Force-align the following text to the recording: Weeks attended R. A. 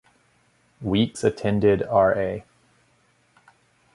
Weeks 0.81 1.23
attended 1.23 1.83
R. 1.83 2.17
A. 2.17 2.43